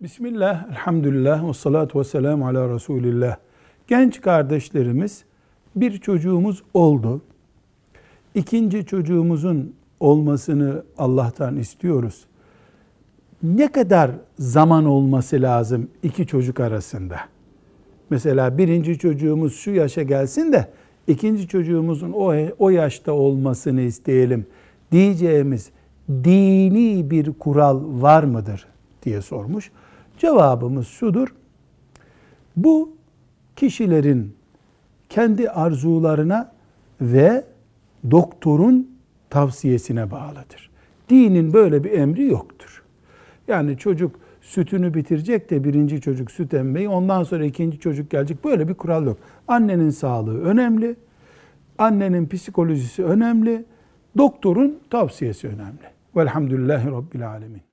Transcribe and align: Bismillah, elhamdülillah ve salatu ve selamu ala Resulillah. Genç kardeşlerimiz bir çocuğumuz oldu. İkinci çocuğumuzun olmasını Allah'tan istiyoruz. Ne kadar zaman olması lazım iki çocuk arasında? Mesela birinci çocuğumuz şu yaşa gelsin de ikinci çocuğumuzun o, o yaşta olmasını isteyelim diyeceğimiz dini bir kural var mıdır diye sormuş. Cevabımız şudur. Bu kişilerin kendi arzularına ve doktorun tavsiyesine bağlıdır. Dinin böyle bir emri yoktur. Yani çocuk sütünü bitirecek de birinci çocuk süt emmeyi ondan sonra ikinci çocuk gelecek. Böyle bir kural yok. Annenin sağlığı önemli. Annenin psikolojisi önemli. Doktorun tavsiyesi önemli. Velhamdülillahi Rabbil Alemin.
Bismillah, 0.00 0.70
elhamdülillah 0.70 1.48
ve 1.48 1.52
salatu 1.52 1.98
ve 1.98 2.04
selamu 2.04 2.46
ala 2.46 2.74
Resulillah. 2.74 3.36
Genç 3.86 4.20
kardeşlerimiz 4.20 5.24
bir 5.76 5.98
çocuğumuz 5.98 6.62
oldu. 6.74 7.22
İkinci 8.34 8.86
çocuğumuzun 8.86 9.74
olmasını 10.00 10.82
Allah'tan 10.98 11.56
istiyoruz. 11.56 12.24
Ne 13.42 13.72
kadar 13.72 14.10
zaman 14.38 14.84
olması 14.84 15.42
lazım 15.42 15.90
iki 16.02 16.26
çocuk 16.26 16.60
arasında? 16.60 17.16
Mesela 18.10 18.58
birinci 18.58 18.98
çocuğumuz 18.98 19.56
şu 19.56 19.70
yaşa 19.70 20.02
gelsin 20.02 20.52
de 20.52 20.68
ikinci 21.06 21.48
çocuğumuzun 21.48 22.12
o, 22.12 22.34
o 22.58 22.70
yaşta 22.70 23.12
olmasını 23.12 23.80
isteyelim 23.80 24.46
diyeceğimiz 24.92 25.70
dini 26.08 27.10
bir 27.10 27.32
kural 27.32 28.02
var 28.02 28.24
mıdır 28.24 28.66
diye 29.06 29.22
sormuş. 29.22 29.70
Cevabımız 30.18 30.86
şudur. 30.86 31.34
Bu 32.56 32.96
kişilerin 33.56 34.34
kendi 35.08 35.50
arzularına 35.50 36.52
ve 37.00 37.44
doktorun 38.10 38.90
tavsiyesine 39.30 40.10
bağlıdır. 40.10 40.70
Dinin 41.08 41.52
böyle 41.52 41.84
bir 41.84 41.90
emri 41.92 42.26
yoktur. 42.26 42.82
Yani 43.48 43.78
çocuk 43.78 44.16
sütünü 44.40 44.94
bitirecek 44.94 45.50
de 45.50 45.64
birinci 45.64 46.00
çocuk 46.00 46.30
süt 46.30 46.54
emmeyi 46.54 46.88
ondan 46.88 47.22
sonra 47.22 47.44
ikinci 47.44 47.78
çocuk 47.78 48.10
gelecek. 48.10 48.44
Böyle 48.44 48.68
bir 48.68 48.74
kural 48.74 49.06
yok. 49.06 49.18
Annenin 49.48 49.90
sağlığı 49.90 50.42
önemli. 50.42 50.96
Annenin 51.78 52.28
psikolojisi 52.28 53.04
önemli. 53.04 53.64
Doktorun 54.18 54.78
tavsiyesi 54.90 55.48
önemli. 55.48 55.86
Velhamdülillahi 56.16 56.90
Rabbil 56.90 57.28
Alemin. 57.28 57.66